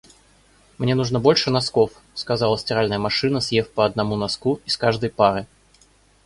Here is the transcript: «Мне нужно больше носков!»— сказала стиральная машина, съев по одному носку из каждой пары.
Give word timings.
«Мне 0.79 0.95
нужно 0.95 1.19
больше 1.19 1.51
носков!»— 1.51 1.91
сказала 2.15 2.57
стиральная 2.57 2.97
машина, 2.97 3.39
съев 3.39 3.69
по 3.69 3.85
одному 3.85 4.15
носку 4.15 4.59
из 4.65 4.75
каждой 4.75 5.11
пары. 5.11 5.45